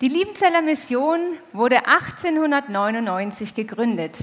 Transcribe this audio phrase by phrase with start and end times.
[0.00, 1.18] Die Liebenzeller Mission
[1.52, 4.16] wurde 1899 gegründet,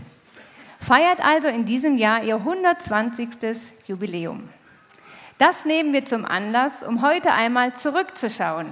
[0.79, 3.27] feiert also in diesem Jahr ihr 120.
[3.85, 4.48] Jubiläum.
[5.38, 8.67] Das nehmen wir zum Anlass, um heute einmal zurückzuschauen.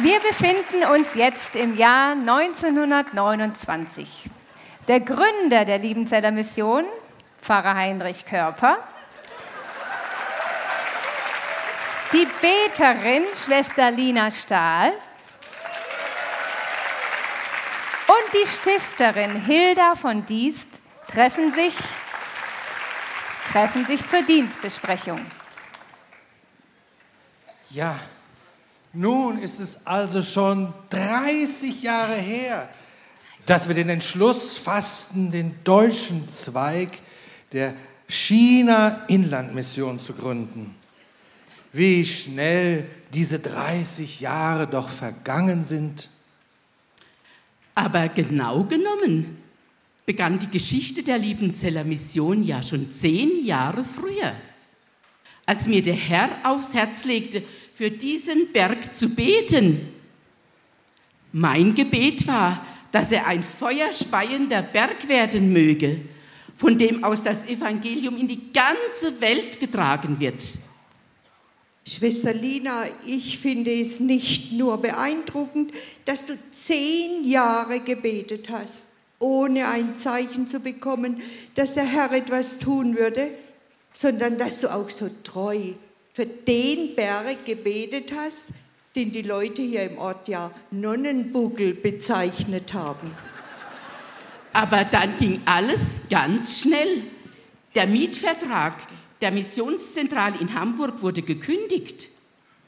[0.00, 4.28] Wir befinden uns jetzt im Jahr 1929.
[4.86, 6.84] Der Gründer der Liebenzeller Mission,
[7.42, 8.78] Pfarrer Heinrich Körper.
[12.12, 14.92] Die Beterin, Schwester Lina Stahl.
[18.08, 20.68] Und die Stifterin Hilda von Diest
[21.06, 21.74] treffen sich,
[23.52, 25.20] treffen sich zur Dienstbesprechung.
[27.70, 27.96] Ja,
[28.92, 32.68] nun ist es also schon 30 Jahre her,
[33.46, 36.90] dass wir den Entschluss fassten, den deutschen Zweig
[37.52, 37.74] der
[38.08, 40.74] China-Inlandmission zu gründen.
[41.72, 46.08] Wie schnell diese 30 Jahre doch vergangen sind.
[47.74, 49.38] Aber genau genommen
[50.06, 54.32] begann die Geschichte der Liebenzeller Mission ja schon zehn Jahre früher.
[55.46, 57.42] Als mir der Herr aufs Herz legte,
[57.74, 59.88] für diesen Berg zu beten.
[61.32, 66.00] Mein Gebet war, dass er ein feuerspeiender Berg werden möge,
[66.60, 70.42] von dem aus das Evangelium in die ganze Welt getragen wird.
[71.88, 75.72] Schwester Lina, ich finde es nicht nur beeindruckend,
[76.04, 78.88] dass du zehn Jahre gebetet hast,
[79.18, 81.22] ohne ein Zeichen zu bekommen,
[81.54, 83.30] dass der Herr etwas tun würde,
[83.90, 85.72] sondern dass du auch so treu
[86.12, 88.48] für den Berg gebetet hast,
[88.94, 93.16] den die Leute hier im Ort ja Nonnenbuckel bezeichnet haben.
[94.52, 97.04] Aber dann ging alles ganz schnell.
[97.74, 98.74] Der Mietvertrag
[99.20, 102.08] der Missionszentrale in Hamburg wurde gekündigt.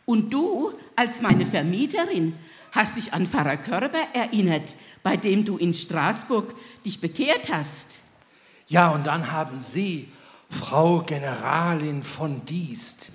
[0.04, 2.34] Und du, als meine Vermieterin,
[2.72, 6.54] hast dich an Pfarrer Körber erinnert, bei dem du in Straßburg
[6.84, 8.00] dich bekehrt hast.
[8.68, 10.08] Ja, und dann haben Sie,
[10.50, 13.12] Frau Generalin von Diest,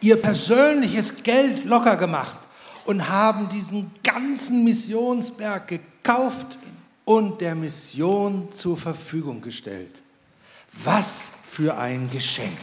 [0.00, 2.38] Ihr persönliches Geld locker gemacht
[2.86, 6.58] und haben diesen ganzen Missionsberg gekauft
[7.04, 10.02] und der Mission zur Verfügung gestellt.
[10.72, 12.58] Was für ein Geschenk.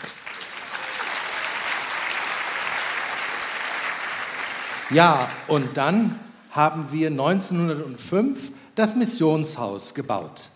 [4.89, 10.49] Ja, und dann haben wir 1905 das Missionshaus gebaut.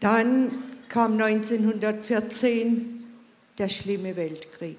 [0.00, 0.50] Dann
[0.88, 3.04] kam 1914
[3.58, 4.78] der schlimme Weltkrieg.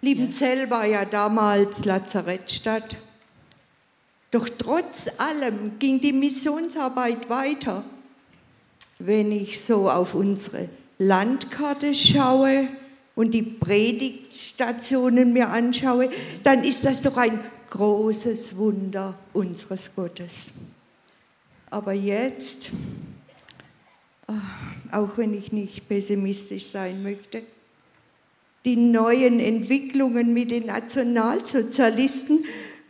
[0.00, 2.96] Liebenzell war ja damals Lazarettstadt.
[4.32, 7.84] Doch trotz allem ging die Missionsarbeit weiter.
[8.98, 12.66] Wenn ich so auf unsere Landkarte schaue
[13.14, 16.08] und die Predigtstationen mir anschaue,
[16.44, 17.38] dann ist das doch ein
[17.68, 20.52] großes Wunder unseres Gottes.
[21.68, 22.70] Aber jetzt,
[24.28, 24.32] ah,
[24.92, 27.42] auch wenn ich nicht pessimistisch sein möchte,
[28.64, 32.44] die neuen Entwicklungen mit den Nationalsozialisten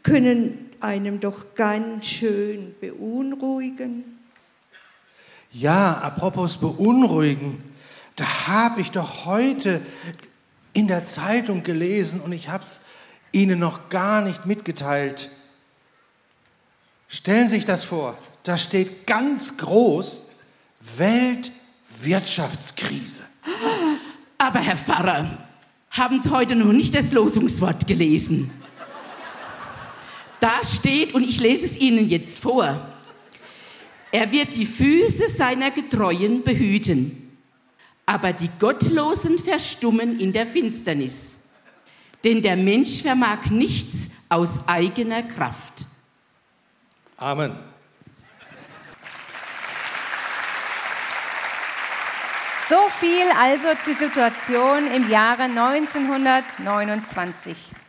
[0.05, 4.19] können einem doch ganz schön beunruhigen.
[5.53, 7.63] Ja, apropos beunruhigen,
[8.17, 9.83] da habe ich doch heute
[10.73, 12.81] in der Zeitung gelesen und ich habe es
[13.33, 15.29] Ihnen noch gar nicht mitgeteilt.
[17.09, 20.27] Stellen Sie sich das vor, da steht ganz groß
[20.97, 23.23] Weltwirtschaftskrise.
[24.39, 25.39] Aber Herr Pfarrer,
[25.91, 28.51] haben Sie heute noch nicht das Losungswort gelesen?
[30.43, 32.85] Da steht, und ich lese es Ihnen jetzt vor,
[34.11, 37.39] er wird die Füße seiner Getreuen behüten,
[38.05, 41.45] aber die Gottlosen verstummen in der Finsternis.
[42.25, 45.87] Denn der Mensch vermag nichts aus eigener Kraft.
[47.19, 47.57] Amen.
[52.69, 57.82] So viel also zur Situation im Jahre 1929.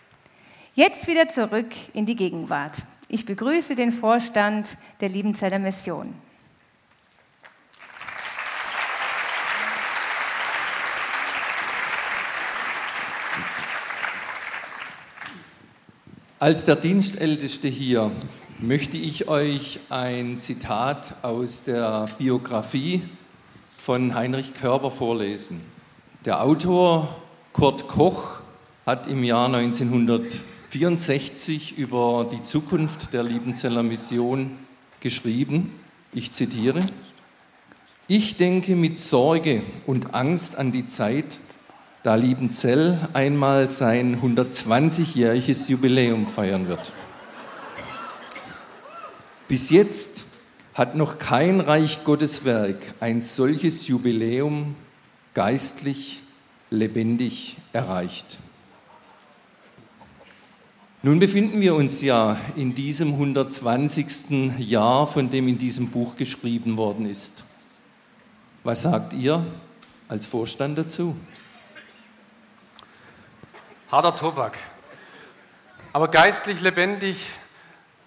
[0.75, 2.77] Jetzt wieder zurück in die Gegenwart.
[3.07, 6.15] Ich begrüße den Vorstand der Liebenzeller Mission.
[16.39, 18.09] Als der Dienstälteste hier
[18.57, 23.03] möchte ich euch ein Zitat aus der Biografie
[23.77, 25.61] von Heinrich Körber vorlesen.
[26.25, 27.15] Der Autor
[27.51, 28.39] Kurt Koch
[28.87, 30.41] hat im Jahr 1900
[30.73, 34.57] 1964 über die Zukunft der Liebenzeller Mission
[35.01, 35.71] geschrieben.
[36.13, 36.83] Ich zitiere.
[38.07, 41.37] Ich denke mit Sorge und Angst an die Zeit,
[42.01, 46.91] da Liebenzell einmal sein 120-jähriges Jubiläum feiern wird.
[49.47, 50.25] Bis jetzt
[50.73, 54.75] hat noch kein Reich Gottes Werk ein solches Jubiläum
[55.35, 56.23] geistlich
[56.71, 58.39] lebendig erreicht.
[61.05, 64.57] Nun befinden wir uns ja in diesem 120.
[64.57, 67.43] Jahr, von dem in diesem Buch geschrieben worden ist.
[68.63, 69.45] Was sagt ihr
[70.07, 71.17] als Vorstand dazu?
[73.91, 74.57] Harter Tobak.
[75.91, 77.17] Aber geistlich lebendig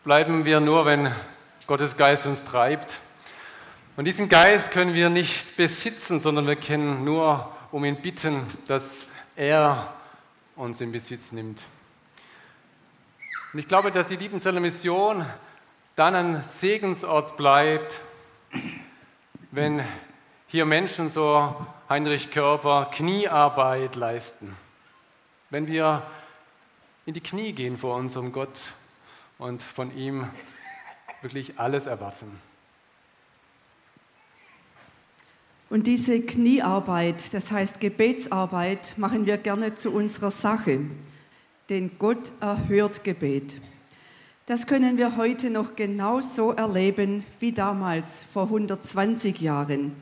[0.03, 1.13] bleiben wir nur, wenn
[1.67, 3.01] Gottes Geist uns treibt.
[3.99, 9.05] Und diesen Geist können wir nicht besitzen, sondern wir können nur um ihn bitten, dass
[9.37, 9.93] er
[10.57, 11.63] uns in Besitz nimmt.
[13.57, 15.25] Und ich glaube, dass die Liebenzeller Mission
[15.95, 18.03] dann ein Segensort bleibt,
[19.51, 19.83] wenn
[20.47, 21.57] hier Menschen so
[21.89, 24.55] Heinrich Körper Kniearbeit leisten.
[25.49, 26.03] Wenn wir
[27.07, 28.61] in die Knie gehen vor unserem Gott
[29.39, 30.29] und von ihm
[31.23, 32.39] wirklich alles erwarten.
[35.71, 40.81] Und diese Kniearbeit, das heißt Gebetsarbeit, machen wir gerne zu unserer Sache,
[41.69, 43.57] denn Gott erhört Gebet.
[44.47, 49.93] Das können wir heute noch genauso erleben wie damals vor 120 Jahren.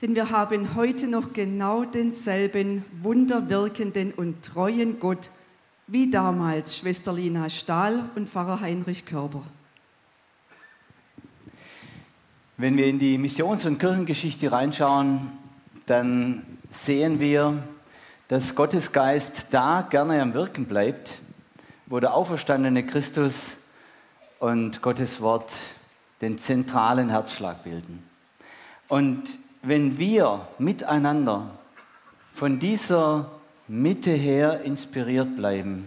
[0.00, 5.30] Denn wir haben heute noch genau denselben wunderwirkenden und treuen Gott
[5.86, 9.42] wie damals Schwester Lina Stahl und Pfarrer Heinrich Körber.
[12.56, 15.32] Wenn wir in die Missions- und Kirchengeschichte reinschauen,
[15.86, 17.62] dann sehen wir,
[18.34, 21.18] dass Gottes Geist da gerne am Wirken bleibt,
[21.86, 23.58] wo der auferstandene Christus
[24.40, 25.52] und Gottes Wort
[26.20, 28.02] den zentralen Herzschlag bilden.
[28.88, 29.22] Und
[29.62, 31.48] wenn wir miteinander
[32.34, 33.30] von dieser
[33.68, 35.86] Mitte her inspiriert bleiben,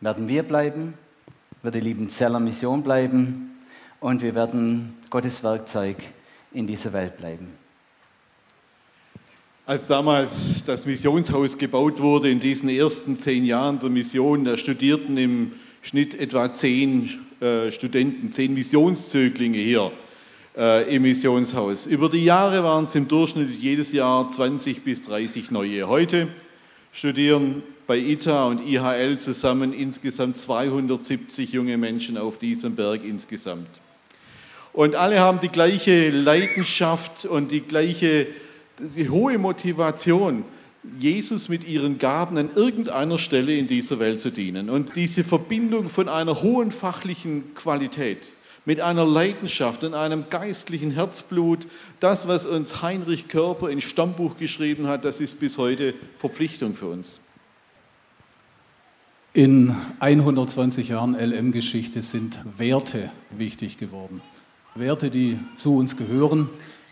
[0.00, 0.94] werden wir bleiben,
[1.60, 3.58] wird die lieben Zeller Mission bleiben
[4.00, 5.98] und wir werden Gottes Werkzeug
[6.52, 7.59] in dieser Welt bleiben.
[9.70, 15.16] Als damals das Missionshaus gebaut wurde, in diesen ersten zehn Jahren der Mission, da studierten
[15.16, 17.08] im Schnitt etwa zehn
[17.40, 19.92] äh, Studenten, zehn Missionszöglinge hier
[20.58, 21.86] äh, im Missionshaus.
[21.86, 25.86] Über die Jahre waren es im Durchschnitt jedes Jahr 20 bis 30 neue.
[25.86, 26.26] Heute
[26.92, 33.68] studieren bei ITA und IHL zusammen insgesamt 270 junge Menschen auf diesem Berg insgesamt.
[34.72, 38.26] Und alle haben die gleiche Leidenschaft und die gleiche
[38.96, 40.44] die hohe Motivation,
[40.98, 44.70] Jesus mit ihren Gaben an irgendeiner Stelle in dieser Welt zu dienen.
[44.70, 48.18] Und diese Verbindung von einer hohen fachlichen Qualität
[48.64, 51.66] mit einer Leidenschaft und einem geistlichen Herzblut,
[51.98, 56.86] das, was uns Heinrich Körper ins Stammbuch geschrieben hat, das ist bis heute Verpflichtung für
[56.86, 57.20] uns.
[59.32, 64.22] In 120 Jahren LM-Geschichte sind Werte wichtig geworden.
[64.74, 66.48] Werte, die zu uns gehören,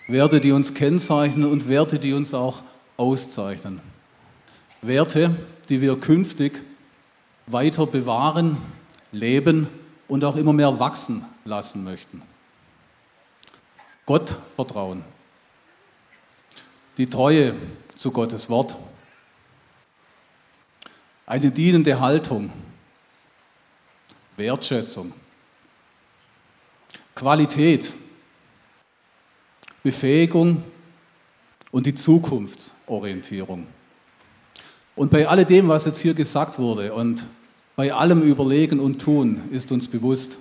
[0.09, 2.63] Werte, die uns kennzeichnen und Werte, die uns auch
[2.97, 3.81] auszeichnen.
[4.81, 5.37] Werte,
[5.69, 6.63] die wir künftig
[7.47, 8.57] weiter bewahren,
[9.13, 9.69] leben
[10.09, 12.23] und auch immer mehr wachsen lassen möchten.
[14.07, 15.05] Gott vertrauen,
[16.97, 17.55] die Treue
[17.95, 18.77] zu Gottes Wort,
[21.27, 22.51] eine dienende Haltung,
[24.39, 25.13] Wertschätzung,
[27.15, 27.93] Qualität,
[29.89, 30.63] Befähigung
[31.71, 33.67] und die Zukunftsorientierung.
[34.95, 37.27] Und bei alledem, was jetzt hier gesagt wurde und
[37.75, 40.37] bei allem Überlegen und Tun ist uns bewusst,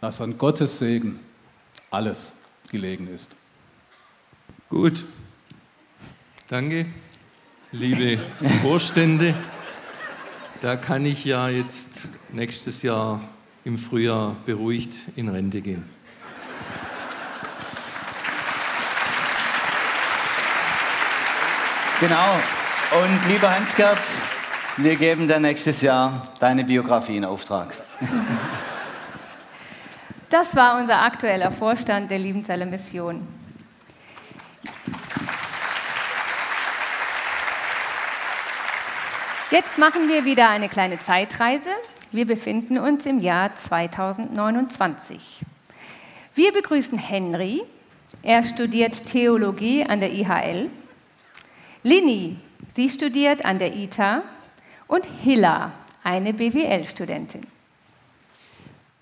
[0.00, 1.20] dass an Gottes Segen
[1.92, 2.32] alles
[2.68, 3.36] gelegen ist.
[4.68, 5.04] Gut,
[6.48, 6.86] danke,
[7.70, 8.20] liebe
[8.60, 9.36] Vorstände.
[10.62, 13.20] Da kann ich ja jetzt nächstes Jahr
[13.62, 15.99] im Frühjahr beruhigt in Rente gehen.
[22.00, 22.32] Genau.
[23.02, 23.98] Und lieber Hans-Gerd,
[24.78, 27.74] wir geben dir nächstes Jahr deine Biografie in Auftrag.
[30.30, 33.26] Das war unser aktueller Vorstand der Liebenzeller Mission.
[39.50, 41.70] Jetzt machen wir wieder eine kleine Zeitreise.
[42.12, 45.40] Wir befinden uns im Jahr 2029.
[46.36, 47.64] Wir begrüßen Henry.
[48.22, 50.70] Er studiert Theologie an der IHL.
[51.82, 52.36] Lini,
[52.76, 54.22] sie studiert an der ITA.
[54.86, 55.72] Und Hilla,
[56.02, 57.42] eine BWL-Studentin.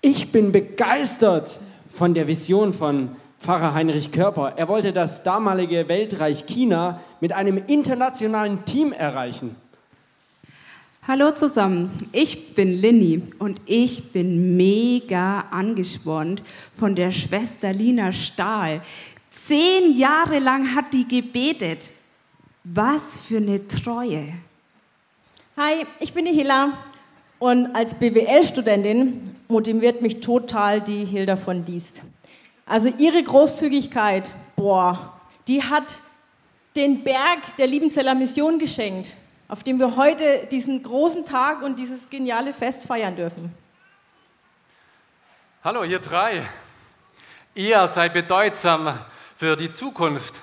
[0.01, 1.59] Ich bin begeistert
[1.89, 4.53] von der Vision von Pfarrer Heinrich Körper.
[4.55, 9.55] Er wollte das damalige Weltreich China mit einem internationalen Team erreichen.
[11.07, 16.43] Hallo zusammen, ich bin Linny und ich bin mega angespornt
[16.77, 18.81] von der Schwester Lina Stahl.
[19.31, 21.89] Zehn Jahre lang hat die gebetet.
[22.65, 24.33] Was für eine Treue.
[25.55, 26.73] Hi, ich bin die Hila
[27.39, 32.01] und als BWL-Studentin motiviert mich total die Hilda von Diest.
[32.65, 36.01] Also ihre Großzügigkeit, boah, die hat
[36.75, 39.15] den Berg der Liebenzeller Mission geschenkt,
[39.47, 43.53] auf dem wir heute diesen großen Tag und dieses geniale Fest feiern dürfen.
[45.63, 46.45] Hallo, ihr drei.
[47.55, 48.99] Ihr seid bedeutsam
[49.37, 50.35] für die Zukunft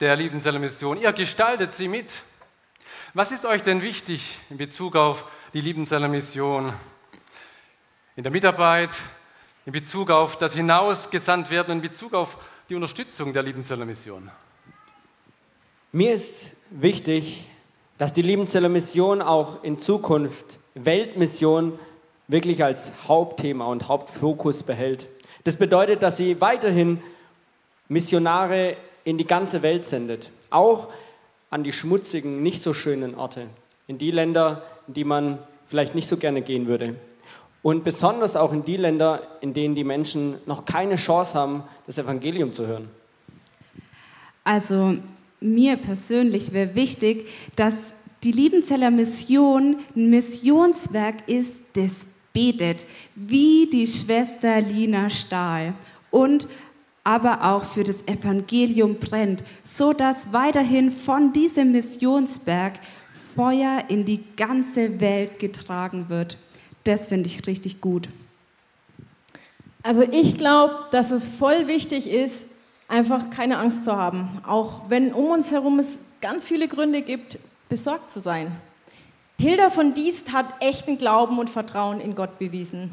[0.00, 1.00] der Liebenzeller Mission.
[1.00, 2.06] Ihr gestaltet sie mit.
[3.14, 6.72] Was ist euch denn wichtig in Bezug auf die Liebenzeller Mission?
[8.14, 8.90] In der Mitarbeit,
[9.66, 12.38] in Bezug auf das Hinausgesandt werden, in Bezug auf
[12.68, 14.30] die Unterstützung der Liebenzeller Mission?
[15.90, 17.48] Mir ist wichtig,
[17.96, 21.76] dass die Liebenzeller Mission auch in Zukunft Weltmission
[22.28, 25.08] wirklich als Hauptthema und Hauptfokus behält.
[25.42, 27.02] Das bedeutet, dass sie weiterhin
[27.88, 30.88] Missionare in die ganze Welt sendet, auch
[31.50, 33.46] an die schmutzigen, nicht so schönen Orte,
[33.86, 36.96] in die Länder, in die man vielleicht nicht so gerne gehen würde.
[37.62, 41.98] Und besonders auch in die Länder, in denen die Menschen noch keine Chance haben, das
[41.98, 42.88] Evangelium zu hören.
[44.44, 44.96] Also
[45.40, 47.74] mir persönlich wäre wichtig, dass
[48.24, 55.74] die Liebenzeller Mission ein Missionswerk ist, das betet, wie die Schwester Lina Stahl
[56.10, 56.48] und
[57.04, 62.74] aber auch für das Evangelium brennt, so dass weiterhin von diesem Missionsberg
[63.34, 66.38] Feuer in die ganze Welt getragen wird.
[66.84, 68.08] Das finde ich richtig gut.
[69.82, 72.48] Also ich glaube, dass es voll wichtig ist,
[72.88, 77.38] einfach keine Angst zu haben, auch wenn um uns herum es ganz viele Gründe gibt,
[77.68, 78.56] besorgt zu sein.
[79.38, 82.90] Hilda von Diest hat echten Glauben und Vertrauen in Gott bewiesen.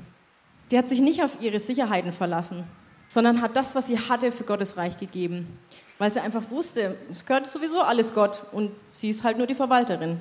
[0.70, 2.66] Sie hat sich nicht auf ihre Sicherheiten verlassen,
[3.08, 5.60] sondern hat das, was sie hatte, für Gottes Reich gegeben,
[5.98, 9.56] weil sie einfach wusste, es gehört sowieso alles Gott und sie ist halt nur die
[9.56, 10.20] Verwalterin.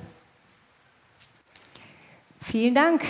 [2.41, 3.01] Vielen Dank.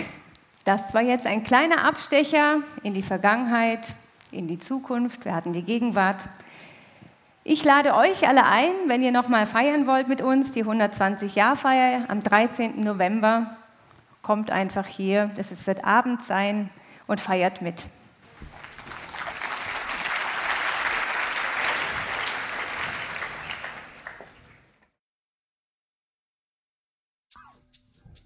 [0.63, 3.93] Das war jetzt ein kleiner Abstecher in die Vergangenheit,
[4.31, 5.25] in die Zukunft.
[5.25, 6.23] Wir hatten die Gegenwart.
[7.43, 12.05] Ich lade euch alle ein, wenn ihr noch mal feiern wollt mit uns, die 120-Jahr-Feier
[12.07, 12.83] am 13.
[12.83, 13.55] November.
[14.23, 16.71] Kommt einfach hier, das wird Abend sein
[17.05, 17.85] und feiert mit.